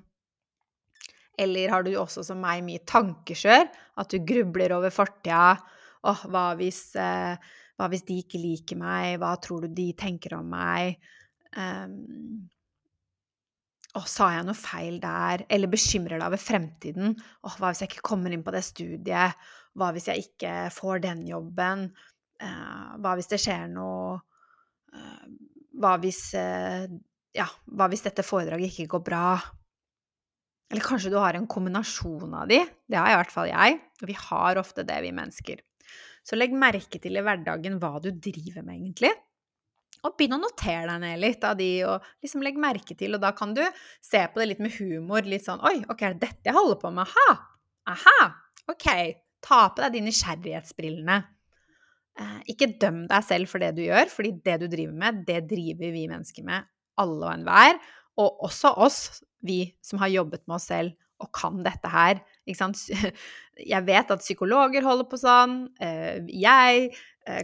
[1.40, 3.70] Eller har du også som meg mye tankekjør?
[4.02, 5.56] At du grubler over fortida?
[6.10, 7.36] Åh, hva hvis, eh,
[7.80, 9.20] hva hvis de ikke liker meg?
[9.22, 11.00] Hva tror du de tenker om meg?
[11.58, 12.50] Um,
[13.98, 15.46] å, sa jeg noe feil der?
[15.50, 17.16] Eller bekymrer deg over fremtiden?
[17.42, 19.50] Å, hva hvis jeg ikke kommer inn på det studiet?
[19.78, 21.88] Hva hvis jeg ikke får den jobben?
[22.40, 24.14] Uh, hva hvis det skjer noe
[24.96, 25.26] uh,
[25.76, 26.86] Hva hvis uh,
[27.36, 29.26] Ja, hva hvis dette foredraget ikke går bra?
[30.70, 32.62] Eller kanskje du har en kombinasjon av de?
[32.86, 33.80] Det har i hvert fall jeg.
[34.00, 35.64] Og vi har ofte det, vi mennesker.
[36.22, 39.12] Så legg merke til i hverdagen hva du driver med, egentlig.
[40.06, 43.24] Og begynn å notere deg ned litt av de, og liksom legg merke til, og
[43.24, 43.64] da kan du
[44.06, 45.28] se på det litt med humor.
[45.28, 47.10] Litt sånn Oi, ok, er det dette jeg holder på med?
[47.10, 47.36] Aha!
[47.96, 48.30] Aha!
[48.72, 48.88] Ok.
[49.44, 51.20] Ta på deg de nysgjerrighetsbrillene.
[52.20, 55.44] Eh, ikke døm deg selv for det du gjør, fordi det du driver med, det
[55.52, 56.68] driver vi mennesker med,
[57.00, 57.80] alle og enhver.
[58.20, 59.00] Og også oss,
[59.46, 62.20] vi som har jobbet med oss selv og kan dette her.
[62.48, 62.82] Ikke sant?
[63.74, 65.56] Jeg vet at psykologer holder på sånn.
[65.84, 66.94] Eh, jeg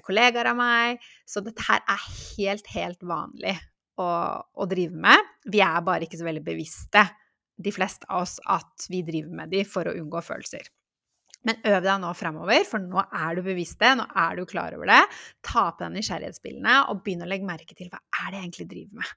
[0.06, 1.04] kollegaer av meg.
[1.28, 3.56] Så dette her er helt, helt vanlig
[4.02, 5.36] å, å, drive med.
[5.52, 7.06] Vi er bare ikke så veldig bevisste,
[7.56, 10.68] de fleste av oss, at vi driver med de for å unngå følelser.
[11.46, 14.74] Men øv deg nå fremover, for nå er du bevisst det, nå er du klar
[14.76, 15.04] over det.
[15.46, 18.68] Ta på deg nysgjerrighetsbildene og begynn å legge merke til hva er det jeg egentlig
[18.72, 19.14] driver med.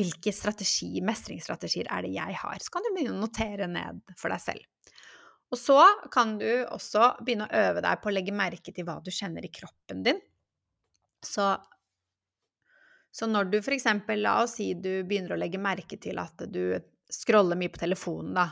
[0.00, 2.62] Hvilke strategi, mestringsstrategier er det jeg har?
[2.62, 4.94] Så kan du begynne å notere ned for deg selv.
[5.50, 5.78] Og så
[6.14, 9.46] kan du også begynne å øve deg på å legge merke til hva du kjenner
[9.46, 10.20] i kroppen din.
[11.26, 11.48] Så,
[13.10, 13.88] så når du f.eks.
[14.20, 16.78] La oss si du begynner å legge merke til at du
[17.10, 18.46] scroller mye på telefonen, da.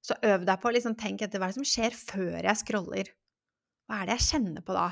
[0.00, 3.12] Så øv deg på å liksom tenke etter hva som skjer før jeg scroller.
[3.84, 4.88] Hva er det jeg kjenner på da?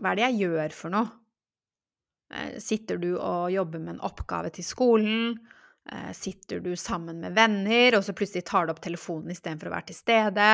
[0.00, 1.12] Hva er det jeg gjør for noe?
[2.34, 5.38] Eh, sitter du og jobber med en oppgave til skolen?
[5.88, 9.74] Eh, sitter du sammen med venner, og så plutselig tar du opp telefonen istedenfor å
[9.74, 10.48] være til stede?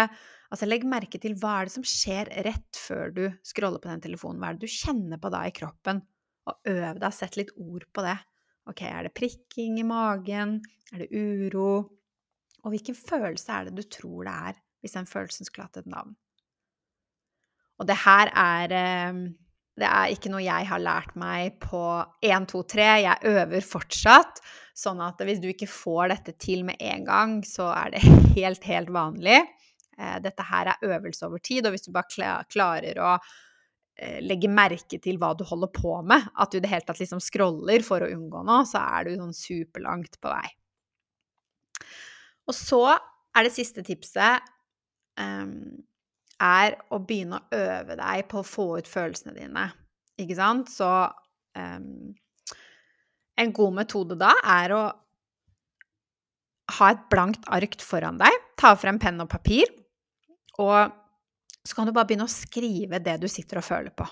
[0.54, 4.04] Altså, legg merke til hva er det som skjer rett før du scroller på den
[4.04, 4.38] telefonen.
[4.40, 6.04] Hva er det du kjenner på da i kroppen?
[6.46, 8.14] Og øv deg, sett litt ord på det.
[8.70, 10.60] Ok, er det prikking i magen?
[10.94, 11.72] Er det uro?
[12.62, 15.90] Og hvilken følelse er det du tror det er, hvis den følelsen skulle hatt et
[15.90, 16.14] navn?
[17.82, 19.20] Og det her er eh,
[19.76, 21.80] det er ikke noe jeg har lært meg på
[22.24, 22.86] 1, 2, 3.
[23.04, 24.40] Jeg øver fortsatt.
[24.76, 28.04] Sånn at hvis du ikke får dette til med en gang, så er det
[28.38, 29.42] helt, helt vanlig.
[29.96, 34.48] Eh, dette her er øvelse over tid, og hvis du bare klarer å eh, legge
[34.52, 37.84] merke til hva du holder på med, at du i det hele tatt liksom scroller
[37.84, 40.48] for å unngå noe, så er du sånn superlangt på vei.
[42.46, 42.82] Og så
[43.36, 44.44] er det siste tipset
[45.20, 45.76] um,
[46.42, 49.66] er å begynne å øve deg på å få ut følelsene dine.
[50.20, 50.70] Ikke sant?
[50.72, 50.88] Så
[51.56, 52.12] um,
[53.36, 54.84] en god metode da er å
[56.76, 58.44] ha et blankt ark foran deg.
[58.58, 59.70] Ta frem penn og papir.
[60.60, 60.92] Og
[61.66, 64.06] så kan du bare begynne å skrive det du sitter og føler på.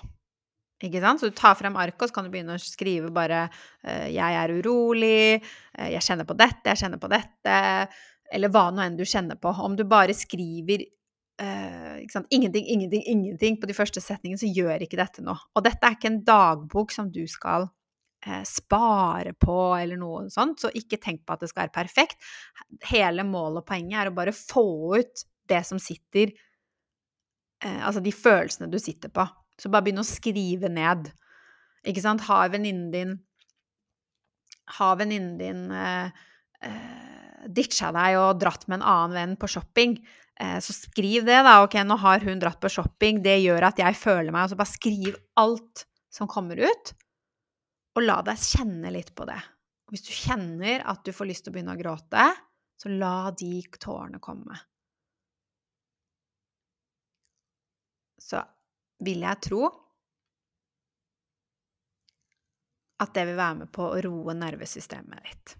[0.83, 1.21] Ikke sant?
[1.21, 4.39] Så du tar frem arket, og så kan du begynne å skrive bare uh, 'Jeg
[4.41, 5.39] er urolig',
[5.79, 7.87] uh, 'Jeg kjenner på dette', 'Jeg kjenner på dette',
[8.35, 9.53] eller hva nå enn du kjenner på.
[9.53, 10.83] Om du bare skriver
[11.41, 15.37] uh, ingenting, ingenting, ingenting på de første setningene, så gjør ikke dette noe.
[15.55, 17.69] Og dette er ikke en dagbok som du skal
[18.49, 22.23] spare på eller noe sånt, så ikke tenk på at det skal være perfekt.
[22.89, 24.63] Hele målet og poenget er å bare få
[24.97, 26.33] ut det som sitter
[27.61, 29.23] Altså de følelsene du sitter på.
[29.57, 31.07] Så bare begynn å skrive ned.
[31.87, 32.25] Ikke sant?
[32.27, 33.13] Har venninnen din
[34.79, 35.61] Har venninnen din
[36.65, 39.97] eh, ditcha deg og dratt med en annen venn på shopping,
[40.39, 41.59] eh, så skriv det, da.
[41.63, 44.59] Ok, nå har hun dratt på shopping, det gjør at jeg føler meg Og så
[44.59, 46.93] bare skriv alt som kommer ut,
[47.95, 49.39] og la deg kjenne litt på det.
[49.91, 52.29] Hvis du kjenner at du får lyst til å begynne å gråte,
[52.75, 54.57] så la de tårene komme.
[58.19, 58.41] Så
[59.05, 59.67] vil jeg tro
[63.03, 65.55] at det vil være med på å roe nervesystemet ditt.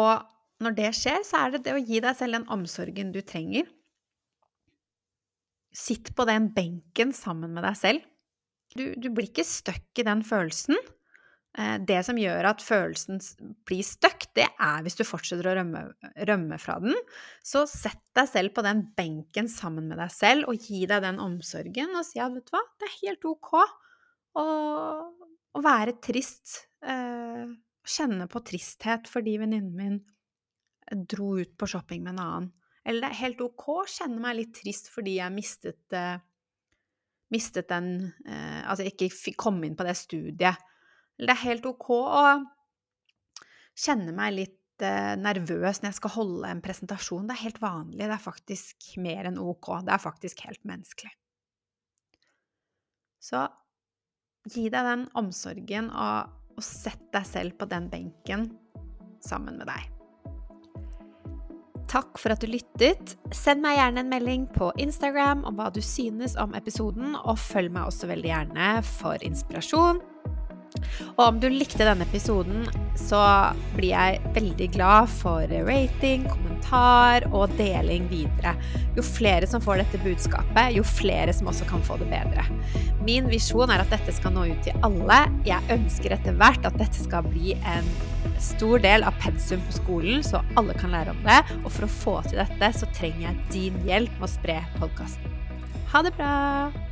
[0.00, 3.20] Og når det skjer, så er det det å gi deg selv den omsorgen du
[3.24, 3.68] trenger.
[5.76, 8.08] Sitt på den benken sammen med deg selv.
[8.76, 10.78] Du, du blir ikke stuck i den følelsen.
[11.58, 13.18] Eh, det som gjør at følelsen
[13.66, 15.82] blir stuck, det er hvis du fortsetter å rømme,
[16.28, 16.94] rømme, fra den.
[17.42, 21.18] Så sett deg selv på den benken sammen med deg selv og gi deg den
[21.22, 23.50] omsorgen og si at vet du hva, det er helt ok
[24.38, 24.46] å,
[25.58, 26.68] å være trist.
[26.86, 27.50] Eh,
[27.90, 32.48] kjenne på tristhet fordi venninnen min dro ut på shopping med en annen.
[32.84, 36.22] Eller det er helt ok å kjenne meg litt trist fordi jeg mistet, eh,
[37.30, 37.92] mistet den
[38.24, 40.66] eh, Altså ikke fikk komme inn på det studiet
[41.20, 42.20] eller det er helt ok å
[43.76, 47.26] kjenne meg litt eh, nervøs når jeg skal holde en presentasjon.
[47.28, 48.06] Det er helt vanlig.
[48.06, 49.68] Det er faktisk mer enn ok.
[49.84, 51.12] Det er faktisk helt menneskelig.
[53.20, 53.42] Så
[54.48, 58.50] gi deg den omsorgen, og, og sett deg selv på den benken
[59.24, 59.88] sammen med deg.
[61.90, 63.16] Takk for at du lyttet.
[63.34, 67.72] Send meg gjerne en melding på Instagram om hva du synes om episoden, og følg
[67.74, 69.98] meg også veldig gjerne for inspirasjon
[71.16, 72.66] og om du likte denne episoden,
[72.98, 73.20] så
[73.76, 78.54] blir jeg veldig glad for rating, kommentar og deling videre.
[78.96, 82.46] Jo flere som får dette budskapet, jo flere som også kan få det bedre.
[83.06, 85.22] Min visjon er at dette skal nå ut til alle.
[85.48, 87.88] Jeg ønsker etter hvert at dette skal bli en
[88.40, 91.40] stor del av pensum på skolen, så alle kan lære om det.
[91.62, 95.36] Og for å få til dette, så trenger jeg din hjelp med å spre podkasten.
[95.90, 96.89] Ha det bra!